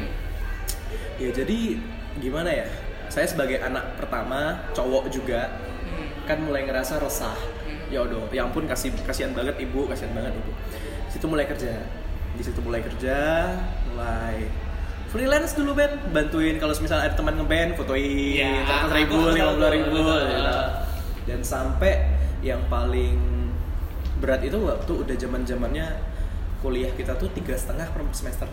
[1.17, 1.78] Ya jadi
[2.17, 2.65] gimana ya?
[3.08, 5.49] Saya sebagai anak pertama, cowok juga,
[5.84, 6.08] Hmm.
[6.25, 7.36] kan mulai ngerasa resah.
[7.89, 10.52] Ya udah, ya ampun kasih kasihan banget ibu, kasihan banget ibu.
[11.10, 11.73] Situ mulai kerja.
[12.38, 13.52] Di situ mulai kerja,
[13.89, 14.45] mulai
[15.10, 19.71] freelance dulu Ben, bantuin kalau misalnya ada teman ngeband, fotoin, Ya, seratus ribu, lima puluh
[19.73, 20.58] ribu, gitu.
[21.25, 22.13] dan sampai
[22.45, 23.17] yang paling
[24.21, 25.97] berat itu waktu udah zaman zamannya
[26.62, 28.45] kuliah kita tuh tiga setengah per semester,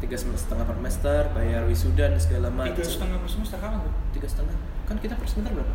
[0.00, 2.72] tiga setengah per semester, bayar wisuda dan segala macam.
[2.72, 3.94] Tiga setengah per semester kapan tuh?
[4.16, 4.56] Tiga setengah,
[4.88, 5.74] kan kita per semester berapa?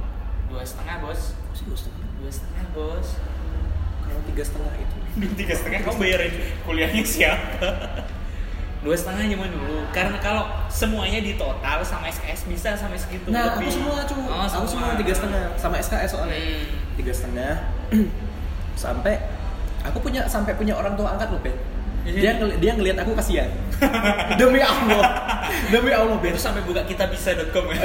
[0.50, 1.38] Dua setengah bos.
[1.54, 2.09] Masih dua setengah.
[2.20, 3.08] Dua setengah bos.
[4.02, 4.96] Kalau tiga setengah itu
[5.40, 7.70] tiga setengah kamu bayarin kuliahnya siapa?
[8.80, 9.78] Dua setengah zaman dulu.
[9.90, 13.28] Karena kalau semuanya di total sama SKS bisa sampai segitu.
[13.28, 13.74] Nah, aku lebih.
[13.74, 16.64] semua cu, Oh, aku semua tiga setengah sama SKS soalnya Hmm.
[16.96, 17.54] tiga setengah
[18.78, 19.16] sampai
[19.82, 21.56] aku punya sampai punya orang tua angkat loh Ben
[22.02, 23.48] dia ngel- dia ngelihat aku kasihan
[24.40, 25.36] demi allah
[25.68, 27.80] demi allah Ben Itu sampai buka kitabisa.com ya.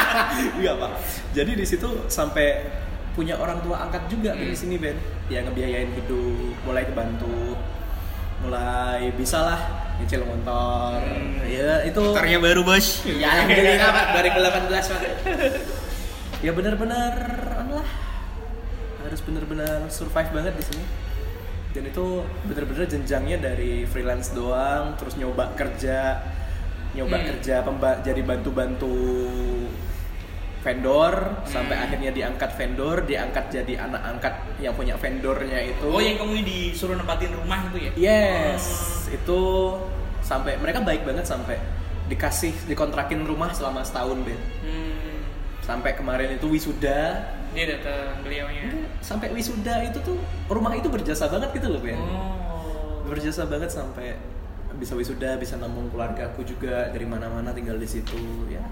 [0.60, 0.90] iya pak
[1.32, 2.64] jadi di situ sampai
[3.16, 4.44] punya orang tua angkat juga Hmm.
[4.44, 4.94] di sini Ben
[5.26, 7.56] yang ngebiayain hidup mulai kebantu
[8.38, 9.60] mulai bisa lah
[9.96, 11.40] nyicil motor Hmm.
[11.42, 13.00] ya itu Motornya baru bos.
[13.02, 15.00] ya alhamdulillah pak 2018 pak
[16.38, 17.12] ya benar-benar
[17.66, 17.88] lah
[19.00, 20.84] harus benar-benar survive banget di sini
[21.72, 22.04] dan itu
[22.44, 26.20] benar-benar jenjangnya dari freelance doang terus nyoba kerja
[26.92, 27.26] nyoba Hmm.
[27.26, 28.92] kerja pemba- jadi bantu-bantu
[30.66, 31.14] vendor
[31.46, 31.84] sampai Hmm.
[31.86, 36.98] akhirnya diangkat vendor diangkat jadi anak angkat yang punya vendornya itu Oh yang kamu disuruh
[36.98, 37.92] nempatin rumah itu ya?
[37.94, 38.66] Yes,
[39.06, 39.38] itu
[40.20, 41.54] sampai mereka baik banget sampai
[42.10, 44.34] dikasih dikontrakin rumah selama setahun Ben.
[44.66, 45.22] Hmm.
[45.62, 48.70] Sampai kemarin itu wisuda, Dia datang beliaunya.
[48.98, 51.98] sampai wisuda itu tuh rumah itu berjasa banget gitu loh Ben.
[51.98, 53.02] Oh.
[53.06, 54.18] Berjasa banget sampai
[54.76, 58.18] bisa wisuda, bisa nampung keluargaku juga dari mana-mana tinggal di situ
[58.50, 58.62] ya.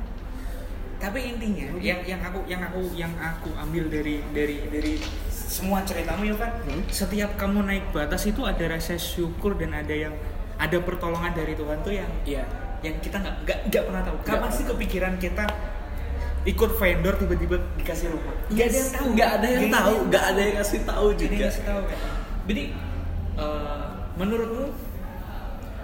[0.96, 4.94] Tapi intinya yang yang aku yang aku yang aku ambil dari dari dari
[5.30, 6.82] semua ceritamu ya kan, Hmm.
[6.88, 10.14] setiap kamu naik batas itu ada rasa syukur dan ada yang
[10.54, 12.44] ada pertolongan dari Tuhan tuh yang Iya.
[12.80, 14.16] yang kita nggak nggak nggak pernah tahu.
[14.22, 15.44] Kapan sih kepikiran kita
[16.44, 18.34] ikut vendor tiba-tiba dikasih rumah?
[18.48, 19.06] Nggak ada yang tahu.
[19.12, 21.44] Nggak ada yang tahu, nggak ada yang kasih tahu Nggak ada yang juga.
[21.44, 21.98] ngasih tahu kan.
[22.44, 22.64] Jadi
[23.34, 24.64] eh, menurutmu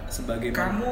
[0.07, 0.91] Sebagai kamu?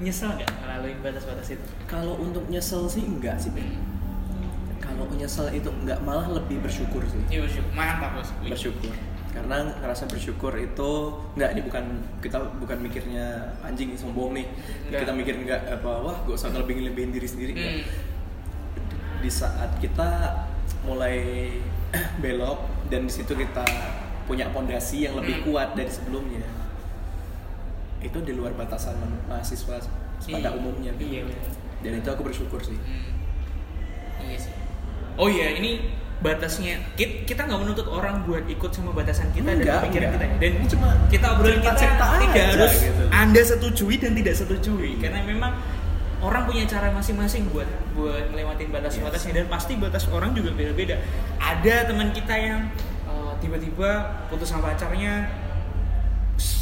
[0.00, 1.64] Nyesel nggak melalui batas-batas itu?
[1.84, 3.68] Kalau untuk nyesel sih enggak sih Ben.
[4.80, 7.20] Kalau nyesel itu enggak malah lebih bersyukur sih.
[7.28, 7.70] Iya bersyukur.
[7.72, 8.28] Mantap bos.
[8.42, 8.94] Bersyukur
[9.30, 10.90] karena ngerasa bersyukur itu
[11.38, 11.84] nggak ini bukan
[12.18, 14.42] kita bukan mikirnya anjing sombong nih
[14.90, 15.06] Nggak.
[15.06, 17.52] kita mikir nggak apa wah gak usah ngelebihin lebihin diri sendiri.
[17.54, 17.86] Hmm.
[19.22, 20.34] di saat kita
[20.82, 21.46] mulai
[22.22, 23.62] belok dan di situ kita
[24.26, 25.46] punya pondasi yang lebih Hmm.
[25.46, 26.42] kuat dari sebelumnya
[28.00, 29.76] itu di luar batasan ma- mahasiswa
[30.20, 30.50] pada Iya.
[30.52, 31.52] umumnya Iya benar.
[31.80, 33.12] dan itu aku bersyukur sih Hmm.
[34.20, 34.52] Iya sih.
[35.16, 35.88] Oh iya, ini
[36.20, 40.20] batasnya kita, nggak menuntut orang buat ikut sama batasan kita Enggak, dan pikiran enggak.
[40.28, 43.02] kita dan Ini cuma kita obrolin kita tidak aja harus gitu.
[43.10, 45.56] anda setujui dan tidak setujui karena memang
[46.20, 51.00] orang punya cara masing-masing buat buat melewatin batas-batasnya dan pasti batas orang juga beda-beda
[51.38, 52.68] ada teman kita yang
[53.06, 53.88] uh, tiba-tiba
[54.28, 55.24] putus sama pacarnya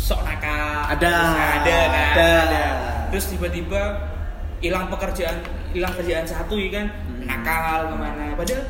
[0.08, 0.88] sok nakal.
[0.88, 1.12] Ada.
[1.60, 2.12] Ada kan?
[2.16, 2.64] Ada.
[3.12, 3.80] terus tiba-tiba
[4.60, 5.36] hilang pekerjaan
[5.76, 6.86] hilang kerjaan satu ya kan?
[6.88, 7.28] Hmm.
[7.28, 8.24] nakal ke mana.
[8.32, 8.64] Padahal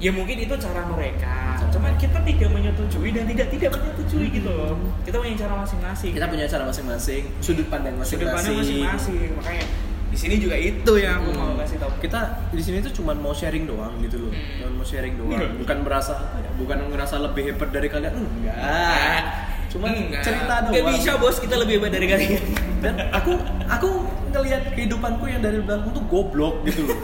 [0.00, 1.60] ya mungkin itu cara mereka.
[1.68, 4.76] Cuman kita tidak menyetujui dan tidak tidak menyetujui gitu loh.
[5.04, 6.12] Kita punya cara masing-masing.
[6.16, 8.32] Kita punya cara masing-masing sudut pandang sudut masing-masing.
[8.32, 8.56] pandang
[8.96, 9.28] masing-masing.
[9.36, 9.64] Makanya
[10.12, 11.92] di sini juga itu yang aku mau kasih tahu.
[12.00, 12.20] Kita
[12.52, 14.32] di sini tuh cuman mau sharing doang gitu loh.
[14.32, 14.56] Hmm.
[14.56, 15.52] cuman mau sharing doang.
[15.60, 16.48] Bukan merasa ya?
[16.56, 18.12] Bukan ngerasa lebih hebat dari kalian?
[18.16, 20.22] Enggak cuman Enggak.
[20.22, 20.72] cerita doang.
[20.76, 21.36] Nggak bisa bos.
[21.40, 22.42] Kita lebih hebat dari kalian.
[22.84, 23.32] Dan aku
[23.66, 23.88] aku
[24.32, 26.98] ngelihat kehidupanku yang dari belakang tuh goblok gitu loh.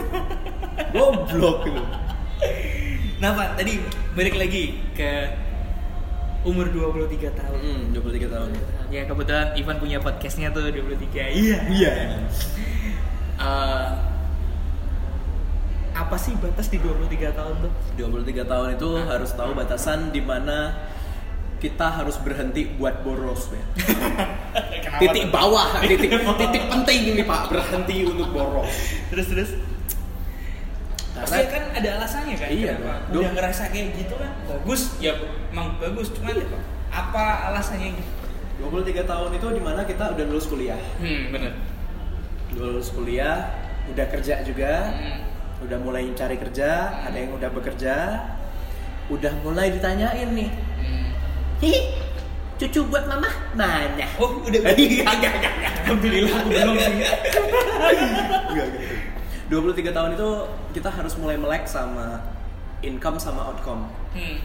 [0.92, 1.82] Goblok gitu.
[3.18, 3.82] Nah pak tadi
[4.14, 5.32] balik lagi ke
[6.46, 7.58] umur 23 tahun.
[7.58, 8.50] Hmm, 23 tahun.
[8.94, 11.58] Ya kebetulan Ivan punya podcastnya tuh 23 iya.
[11.66, 11.92] Iya.
[13.38, 13.88] Eh,
[15.98, 20.78] apa sih batas di 23 tahun tuh 23 tahun itu harus tahu batasan di mana
[21.58, 23.64] kita harus berhenti buat boros ya.
[25.02, 27.50] Titik bawah titik titik penting ini pak.
[27.50, 28.70] Berhenti untuk boros.
[29.10, 29.50] Terus terus?
[31.18, 32.94] Pasti kan ada alasannya kan Iya kenapa?
[33.10, 33.26] Dong.
[33.26, 34.30] udah ngerasa kayak gitu kan?
[34.46, 35.12] Bagus ya
[35.50, 36.46] emang bagus cuman
[36.88, 37.98] apa alasannya?
[37.98, 38.10] gitu
[38.58, 40.78] 23 tahun itu di mana kita udah lulus kuliah.
[40.98, 41.52] Hmm bener.
[42.54, 43.50] Udah lulus kuliah
[43.88, 45.18] udah kerja juga Hmm.
[45.64, 46.70] udah mulai cari kerja
[47.02, 47.94] ada yang udah bekerja
[49.08, 50.50] udah mulai ditanyain nih
[51.58, 51.66] Hmm.
[51.66, 51.80] hihi
[52.58, 55.72] cucu buat mama mana oh udah Iya, enggak, enggak, enggak.
[55.86, 56.94] alhamdulillah aku belum sih
[58.48, 58.86] Enggak, gitu.
[59.48, 60.28] 23 tahun itu
[60.74, 62.20] kita harus mulai melek sama
[62.78, 63.88] income sama outcome.
[64.12, 64.38] hmm.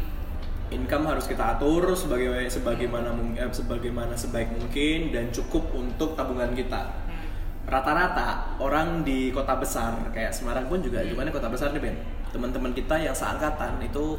[0.72, 6.82] Income harus kita atur sebagai sebagaimana eh, sebagaimana sebaik mungkin dan cukup untuk tabungan kita.
[7.06, 7.26] Hmm.
[7.68, 11.98] Rata-rata orang di kota besar kayak Semarang pun juga gimana kota besar nih Ben.
[12.32, 14.18] Teman-teman kita yang seangkatan itu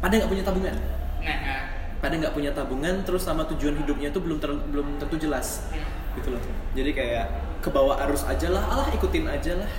[0.00, 0.76] pada nggak punya tabungan.
[1.22, 1.62] Nah.
[2.02, 5.70] Pada nggak punya tabungan terus sama tujuan hidupnya itu belum ter- belum tentu jelas.
[5.70, 6.18] Hmm.
[6.18, 6.42] gitu loh.
[6.76, 7.26] Jadi kayak
[7.64, 9.70] kebawa arus aja lah alah ikutin aja lah.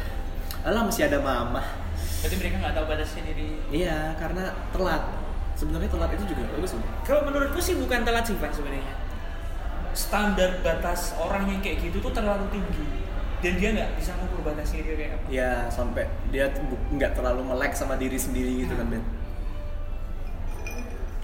[0.66, 1.62] Alah masih ada mama.
[2.24, 3.60] Berarti mereka nggak tahu batasnya diri.
[3.70, 5.04] Iya karena telat.
[5.54, 6.74] Sebenarnya telat itu juga bagus
[7.06, 8.96] kalau menurutku sih bukan telat sih Pak sebenarnya.
[9.94, 13.06] Standar batas orang yang kayak gitu tuh terlalu tinggi.
[13.44, 15.26] Dan dia nggak bisa ngukur batasnya dia kayak apa.
[15.28, 16.50] Ya sampai dia
[16.96, 19.04] nggak terlalu melek sama diri sendiri gitu kan Ben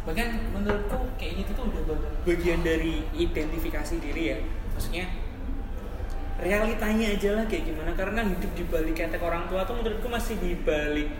[0.09, 4.37] bahkan menurutku kayak gitu tuh udah bag- bagian dari identifikasi diri ya
[4.73, 5.05] maksudnya
[6.41, 10.41] realitanya aja lah kayak gimana karena hidup di balik ketek orang tua tuh menurutku masih
[10.41, 11.13] di balik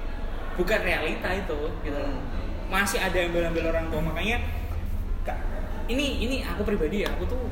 [0.58, 2.18] bukan realita itu gitu loh.
[2.66, 4.42] masih ada yang ambil orang tua makanya
[5.22, 5.38] Kak,
[5.86, 7.46] ini ini aku pribadi ya aku tuh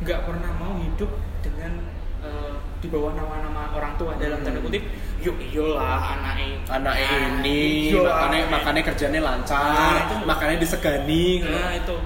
[0.00, 1.12] nggak pernah mau hidup
[1.44, 1.84] dengan
[2.24, 4.72] eh, di bawah nama-nama orang tua dalam tanda Hmm.
[4.72, 4.88] kutip
[5.26, 6.34] yuk iyalah anak
[6.66, 8.54] Nah, ini iyalah, makannya anaknya.
[8.54, 10.14] makannya kerjanya Nah, lancar itu.
[10.22, 11.96] makannya disegani nah itu.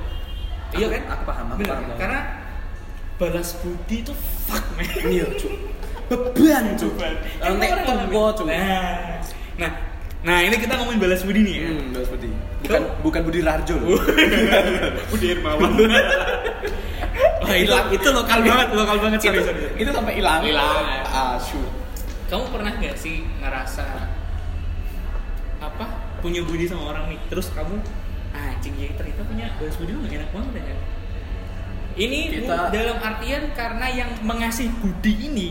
[0.70, 1.02] Iya kan?
[1.10, 1.98] aku paham, aku Bener, paham.
[1.98, 2.20] karena
[3.18, 4.12] balas budi itu
[4.46, 5.48] fuck man iya cu
[6.08, 7.14] beban cu Beban.
[7.38, 9.20] nanti Kan orang tua cu nah.
[9.56, 9.70] Nah
[10.20, 11.68] nah ini kita ngomongin balas budi nih ya.
[11.68, 12.28] Hmm Balas Budi.
[12.60, 13.96] Bukan bukan Budi Rarjo loh
[15.10, 15.70] Budi Hermawan
[17.40, 19.18] Wah, itu, itu lokal banget, lokal banget.
[19.20, 19.80] Sorry, sorry, sorry.
[19.80, 20.40] itu sampai hilang.
[20.44, 20.84] Hilang.
[21.08, 21.66] ah shoot
[22.30, 23.84] Kamu pernah nggak sih ngerasa
[25.60, 25.84] apa
[26.22, 27.76] punya budi sama orang nih, terus kamu
[28.30, 30.76] "Ah, anjing ya ternyata punya balas budi lu nggak enak banget ya?
[31.98, 35.48] Ini Kita- dalam artian karena yang mengasih budi ini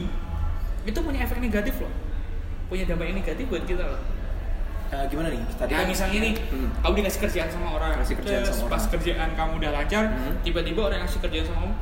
[0.82, 1.92] itu punya efek negatif loh,
[2.65, 4.02] punya dampak yang negatif buat kita loh.
[4.89, 6.70] Eh, gimana nih tadi Nah, kan- misalnya nih, Hmm.
[6.82, 8.92] kamu dikasih kerjaan sama orang, Kasih kerjaan terus sama pas orang.
[8.98, 10.34] kerjaan kamu udah lancar, Hmm.
[10.42, 11.74] tiba-tiba orang yang kasih kerjaan sama kamu,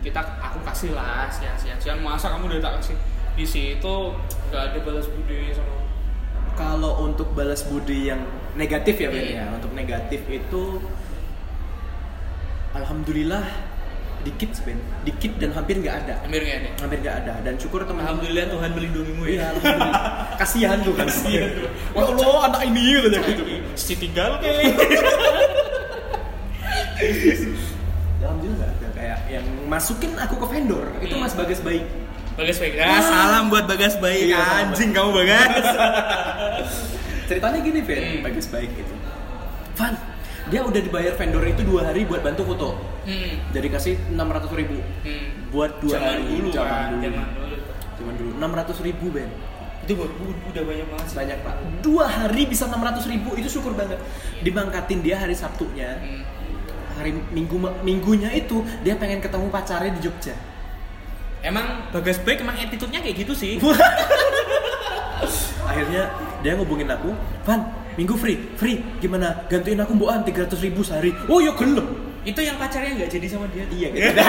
[0.00, 1.76] kita aku kasih lah, sia-sia.
[2.00, 2.96] Masa kamu udah tak kasih
[3.40, 3.96] di situ
[4.46, 5.72] nggak ada balas budi sama
[6.52, 8.20] kalau untuk balas budi yang
[8.52, 9.32] negatif ya Ben Hmm.
[9.32, 10.62] ya untuk negatif itu
[12.70, 13.40] alhamdulillah
[14.20, 16.70] dikit Ben dikit dan hampir nggak ada Hampir nggak ada.
[16.78, 19.46] hampir nggak ada dan syukur teman Alhamdulillah Tuhan melindungimu Iya, ya.
[19.50, 20.04] alhamdulillah.
[20.36, 21.06] Kasihan tuh kan.
[21.08, 21.68] Kasihan tuh.
[21.96, 23.42] Ya Allah, anak ini gitu gitu.
[23.74, 24.76] Si tinggal kayak.
[28.20, 31.24] Alhamdulillah nggak ada kayak yang masukin aku ke vendor itu Hmm.
[31.24, 31.84] Mas Bagas baik.
[32.40, 32.72] Bagas baik.
[32.80, 34.32] Ah, salam buat Bagas baik.
[34.32, 34.40] Iya.
[34.64, 35.64] Anjing kamu Bagas.
[37.28, 38.20] Ceritanya gini, Fen, Hmm.
[38.24, 38.94] Bagas baik itu.
[39.76, 39.94] Van,
[40.48, 42.68] dia udah dibayar vendor itu dua hari buat bantu foto.
[43.04, 43.52] hmm.
[43.52, 45.26] Jadi kasih 600 ribu Hmm.
[45.48, 46.22] buat dua Zaman hari.
[46.26, 47.02] dulu zaman dulu.
[47.04, 47.56] zaman dulu.
[47.94, 49.30] Zaman dulu 600 ribu Ben.
[49.80, 50.10] Itu buat
[50.50, 51.16] udah banyak banget sih.
[51.16, 51.54] Banyak pak.
[51.80, 54.00] Dua hari bisa 600 ribu itu syukur banget.
[54.40, 56.00] Dibangkatin dia hari Sabtunya.
[56.00, 56.24] Hmm.
[56.96, 60.34] Hari minggu minggunya itu dia pengen ketemu pacarnya di Jogja.
[61.40, 63.56] Emang Bagas baik emang attitude-nya kayak gitu sih.
[65.70, 66.10] akhirnya
[66.42, 67.14] dia ngubungin aku
[67.46, 67.60] Van
[67.94, 68.80] minggu free free.
[69.00, 69.46] Gimana?
[69.48, 71.12] Gantiin aku mbokan 300 ribu sehari.
[71.28, 71.86] Oh ya gelem.
[72.20, 73.64] Itu yang pacarnya nggak jadi sama dia?
[73.72, 73.88] Iya.
[73.92, 74.20] Gitu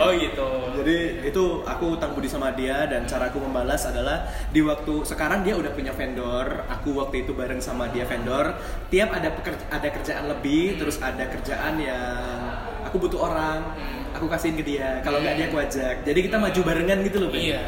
[0.00, 0.48] oh gitu.
[0.80, 0.96] Jadi
[1.28, 5.52] itu aku utang budi sama dia dan cara aku membalas adalah di waktu sekarang dia
[5.52, 8.56] udah punya vendor aku waktu itu bareng sama dia vendor.
[8.88, 12.40] Tiap ada peker- ada kerjaan lebih terus ada kerjaan yang
[12.88, 13.60] aku butuh orang.
[13.76, 13.99] Hmm.
[14.20, 17.28] Aku kasihin ke dia kalau nggak dia aku ajak jadi kita maju barengan gitu loh
[17.32, 17.40] Ben.
[17.40, 17.60] iya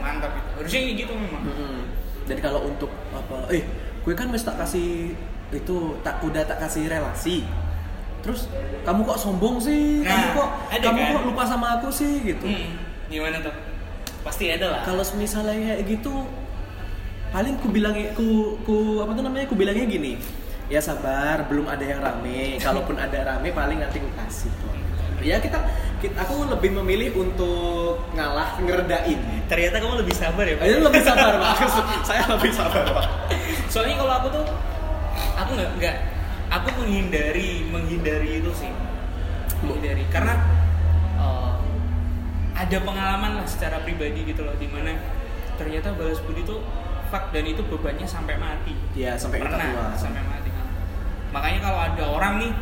[0.00, 1.42] mantap itu harusnya gitu memang.
[2.28, 3.48] Dan kalau untuk apa?
[3.48, 3.64] Eh,
[4.04, 5.16] gue kan wis tak kasih
[5.48, 7.48] itu tak udah tak kasih relasi.
[8.20, 8.52] Terus
[8.84, 10.04] kamu kok sombong sih?
[10.04, 11.12] kamu Nah, kok ada kamu kan?
[11.16, 12.44] kok lupa sama aku sih gitu.
[12.44, 12.76] Hmm,
[13.08, 13.54] gimana tuh
[14.20, 16.26] pasti ada lah Kalau misalnya kayak gitu
[17.32, 19.46] paling ku bilangnya ku ku apa tuh namanya?
[19.48, 20.20] Ku bilangnya gini.
[20.68, 22.60] Ya sabar, belum ada yang rame.
[22.60, 24.76] Kalaupun ada rame paling nanti ku kasih kok.
[25.24, 25.64] Ya kita, kita
[25.98, 29.18] aku lebih memilih untuk ngalah ngeredain.
[29.50, 30.64] ternyata kamu lebih sabar ya Pak?
[30.64, 31.56] Ini lebih sabar pak.
[32.08, 33.04] Saya lebih sabar pak.
[33.66, 34.44] soalnya kalau aku tuh
[35.34, 35.96] aku nggak nggak
[36.48, 38.70] aku menghindari menghindari itu sih
[39.60, 40.34] menghindari karena
[41.16, 41.52] eh,
[42.54, 44.94] ada pengalaman lah secara pribadi gitu loh di mana
[45.58, 46.62] ternyata balas budi tuh
[47.08, 49.48] fuck dan itu bebannya sampai mati Ya sampai tua.
[49.50, 50.48] pernah sampai mati
[51.28, 52.52] makanya kalau ada orang nih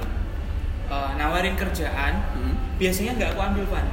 [0.87, 2.55] eh, nawarin kerjaan Hmm.
[2.77, 3.87] biasanya nggak aku ambil van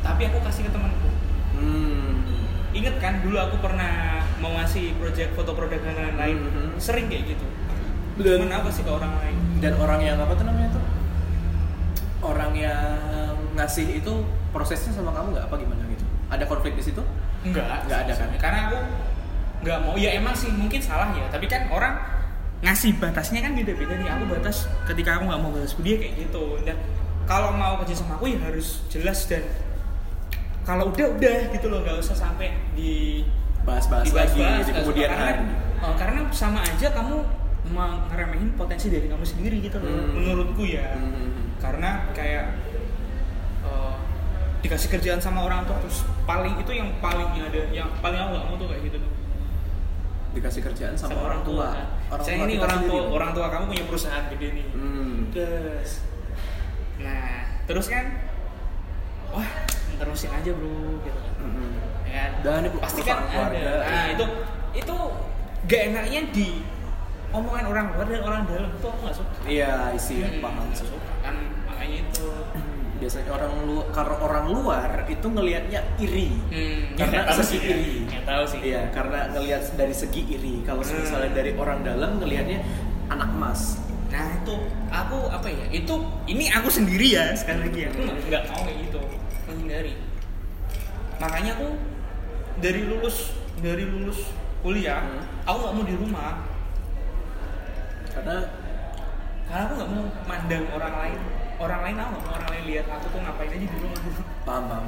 [0.00, 1.08] tapi aku kasih ke temanku
[1.54, 2.22] Hmm.
[2.70, 6.78] Ingat kan dulu aku pernah mau ngasih project foto produk dan lain-lain Mhm.
[6.78, 7.46] sering kayak gitu.
[8.16, 9.34] Dan- Cuman apa sih ke orang lain?
[9.58, 10.84] Dan orang yang apa tuh namanya tuh?
[12.20, 12.94] Orang yang
[13.54, 14.12] ngasih itu
[14.48, 16.04] prosesnya sama kamu nggak apa gimana gitu?
[16.28, 17.02] Ada konflik di situ?
[17.40, 18.28] Enggak, Nggak ada kan?
[18.36, 18.78] Karena aku
[19.60, 19.94] nggak mau.
[19.94, 21.26] Ya emang sih mungkin salah ya.
[21.26, 21.98] Tapi kan orang
[22.58, 24.08] ngasih batasnya kan beda-beda nih.
[24.10, 26.44] Aku batas ketika aku nggak mau balas budi ya kayak gitu.
[26.62, 26.76] Dan
[27.24, 29.44] kalau mau kerja sama aku ya harus jelas dan
[30.64, 33.24] kalau udah udah gitu loh nggak usah sampai di
[33.64, 35.44] Bahas-bahas lagi di nggak kemudian karena, hari.
[35.80, 37.16] oh, karena sama aja kamu
[37.68, 40.12] ngeremehin potensi dari kamu sendiri gitu loh Hmm.
[40.16, 41.52] menurutku ya Hmm.
[41.60, 42.56] karena kayak
[43.62, 43.94] eh,
[44.60, 48.44] dikasih kerjaan sama orang tua terus paling itu yang paling ada yang paling aku gak
[48.44, 49.10] mau tuh kayak gitu tuh
[50.38, 51.68] Dikasih kerjaan sama, orang tua.
[51.68, 51.86] kan.
[52.08, 53.12] Orang saya tua ini orang tua sendiri.
[53.12, 55.14] orang tua kamu punya perusahaan gede nih Hmm.
[55.28, 55.90] terus
[56.96, 57.30] nah
[57.64, 58.04] terus kan
[59.28, 59.48] wah
[59.94, 61.70] terusin aja bro gitu kan Hmm.
[62.04, 62.30] ya kan?
[62.40, 63.72] Dan ini pasti kan perusahaan ada keluarga.
[63.84, 64.24] nah itu
[64.74, 64.96] itu
[65.66, 66.48] gak enaknya di
[67.28, 70.86] omongan orang luar dan orang dalam itu aku nggak suka iya isi Hmm, paham sih
[70.86, 71.47] suka kan itu
[72.98, 77.70] biasanya orang lu karena orang luar itu ngelihatnya iri hmm, karena tahu segi sih ya.
[77.70, 80.98] iri nggak tahu sih iya karena ngelihat dari segi iri kalau Hmm.
[80.98, 82.58] misalnya dari orang dalam ngelihatnya
[83.08, 84.56] anak emas Nah itu
[84.88, 85.68] aku apa ya?
[85.68, 89.00] Itu ini aku sendiri ya sekali lagi aku nggak- nggak mau kayak gitu
[89.44, 89.92] menghindari.
[91.20, 91.68] Makanya aku
[92.56, 95.44] dari lulus dari lulus kuliah Hmm.
[95.44, 96.40] aku nggak mau di rumah
[98.08, 98.36] karena
[99.44, 101.20] karena aku nggak mau mandang orang lain
[101.58, 102.32] orang lain aku nggak?
[102.38, 104.00] Orang lain lihat aku tuh ngapain aja di rumah
[104.46, 104.84] paham paham,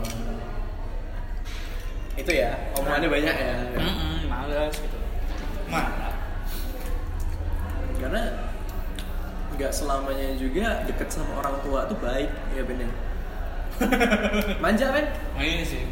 [2.17, 3.55] itu ya omongannya banyak ya.
[3.77, 4.99] Mm-mm, males gitu.
[5.71, 6.11] Malah
[8.01, 8.23] karena
[9.61, 12.91] nggak selamanya juga deket sama orang tua tuh baik ya bener.
[14.65, 15.07] Manja kan
[15.37, 15.85] nah, ini sih.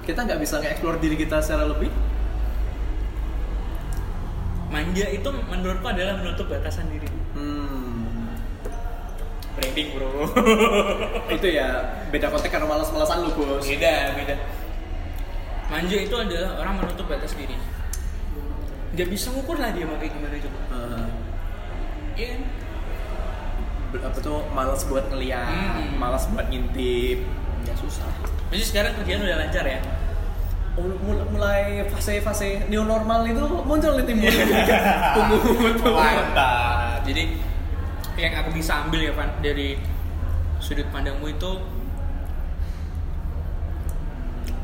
[0.00, 1.92] Kita nggak bisa nge-explore diri kita secara lebih?
[4.72, 7.06] Manja itu menurutku adalah menutup batasan diri.
[7.36, 7.79] Hmm,
[9.60, 10.08] branding bro.
[11.36, 11.68] Itu ya
[12.08, 13.60] beda konteks karena malas-malasan lu bos.
[13.62, 14.34] Beda beda.
[15.70, 17.54] Manja itu adalah orang menutup batas diri.
[18.90, 20.58] Nggak bisa ngukur lah dia mau kayak gimana coba.
[20.66, 21.06] Eh,
[22.18, 22.28] iya.
[22.34, 22.42] Kan?
[23.90, 25.46] be- apa tuh malas buat ngeliat
[25.76, 25.98] Hmm.
[25.98, 27.22] malas buat ngintip.
[27.66, 28.06] Ya susah.
[28.50, 29.78] Jadi sekarang kerjaan udah lancar ya?
[30.74, 34.30] Mul- mulai fase-fase new normal itu muncul nih timbul
[35.14, 37.02] pungut mantap.
[37.04, 37.36] Jadi
[38.20, 39.80] yang aku bisa ambil ya Van dari
[40.60, 41.50] sudut pandangmu itu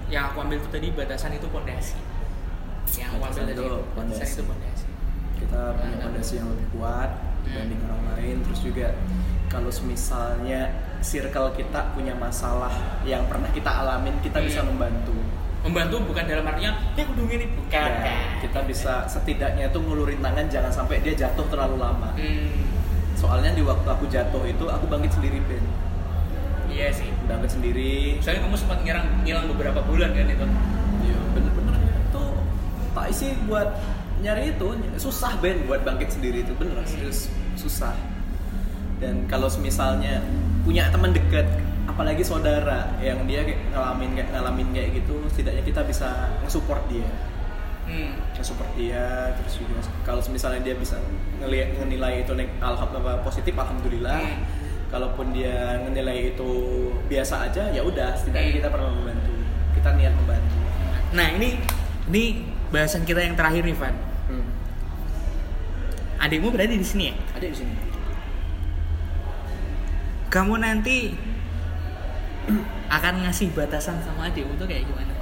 [0.06, 1.98] yang aku ambil itu tadi batasan itu pondasi.
[2.94, 4.32] Yang aku ambil tadi itu batasan pondasi.
[4.32, 4.84] itu pondasi.
[5.36, 7.10] kita punya fondasi yang lebih kuat
[7.44, 8.36] dibanding orang lain.
[8.46, 8.88] Terus juga
[9.46, 10.60] kalau misalnya
[11.00, 12.72] circle kita punya masalah
[13.04, 14.76] yang pernah kita alamin kita bisa Hmm.
[14.76, 15.16] membantu.
[15.66, 17.46] Membantu bukan dalam artinya ya aku dong ini.
[17.50, 22.14] Bukan Ya, kan kita bisa setidaknya itu ngulurin tangan jangan sampai dia jatuh terlalu lama.
[22.14, 22.75] Hmm,
[23.16, 25.64] soalnya di waktu aku jatuh itu aku bangkit sendiri Ben.
[26.68, 27.08] Iya sih.
[27.24, 28.20] Bangkit sendiri.
[28.20, 30.46] Soalnya kamu sempat ngilang ngilang beberapa bulan kan itu?
[31.08, 31.74] Iya bener-bener.
[32.12, 32.22] Itu
[32.92, 33.68] tak isi buat
[34.20, 34.68] nyari itu
[35.00, 36.52] susah Ben buat bangkit sendiri itu.
[36.60, 37.32] Bener serius.
[37.56, 37.96] Susah.
[39.00, 40.20] Dan kalau misalnya
[40.64, 41.48] punya teman dekat
[41.86, 46.08] apalagi saudara yang dia kayak ngalamin kayak ngalamin kayak gitu setidaknya kita bisa
[46.42, 47.06] nge-support dia
[47.86, 48.36] hmm.
[48.36, 50.98] nge-support dia terus juga kalau misalnya dia bisa
[51.40, 54.42] ngelihat ngenilai itu alhamdulillah positif alhamdulillah Hmm.
[54.90, 56.50] kalaupun dia ngenilai itu
[57.10, 58.58] biasa aja ya udah setidaknya Hmm.
[58.62, 59.34] kita pernah membantu
[59.74, 60.56] kita niat membantu
[61.14, 61.48] nah ini
[62.12, 62.24] ini
[62.70, 63.94] bahasan kita yang terakhir nih Van
[64.30, 64.46] hmm.
[66.22, 67.74] adikmu berada di sini ya ada di sini
[70.26, 71.16] kamu nanti
[72.96, 75.15] akan ngasih batasan sama adikmu tuh kayak gimana?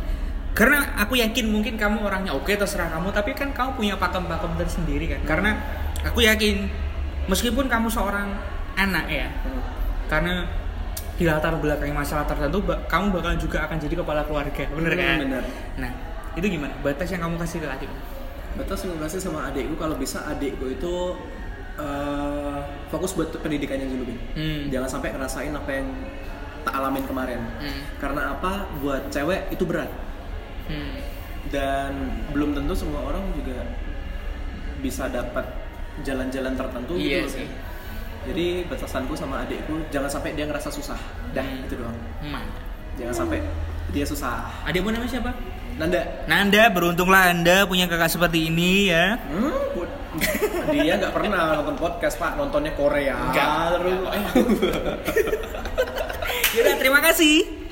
[0.54, 5.06] Karena aku yakin mungkin kamu orangnya oke terserah kamu, tapi kan kamu punya pakem-pakem tersendiri
[5.08, 5.20] kan.
[5.26, 5.50] Karena
[6.00, 6.70] aku yakin
[7.26, 8.30] meskipun kamu seorang
[8.74, 9.62] anak ya, Hmm.
[10.06, 10.46] karena
[11.14, 15.16] di latar belakang masalah tertentu kamu bakal juga akan jadi kepala keluarga, bener Hmm, kan?
[15.22, 15.44] bener.
[15.76, 15.90] Nah,
[16.32, 16.74] itu gimana?
[16.80, 17.98] Batas yang kamu kasih ke adikmu?
[18.54, 20.94] batas yang kasih sama adikku kalau bisa adikku itu
[21.74, 24.14] eh, fokus buat pendidikannya dulu.
[24.32, 24.70] Hmm.
[24.70, 25.90] jangan sampai ngerasain apa yang
[26.62, 27.82] tak alamin kemarin Hmm.
[27.98, 29.90] karena apa buat cewek itu berat
[30.64, 30.96] Hmm.
[31.46, 31.92] dan
[32.30, 33.62] belum tentu semua orang juga
[34.78, 35.44] bisa dapat
[36.02, 37.32] jalan-jalan tertentu Iya gitu loh.
[37.34, 37.48] sih.
[38.24, 40.96] jadi batasanku sama adikku jangan sampai dia ngerasa susah
[41.30, 41.64] dah Hmm.
[41.64, 42.64] itu doang Mantap.
[42.96, 43.38] jangan sampai
[43.90, 45.30] dia susah Adikmu namanya siapa?
[45.74, 49.18] Nanda Nanda, beruntunglah Anda punya kakak seperti ini ya.
[49.26, 49.50] Hmm,
[50.70, 53.76] dia nggak pernah nonton podcast pak nontonnya Korea Enggak.
[53.76, 53.98] terus
[56.54, 57.63] Yaudah, terima kasih.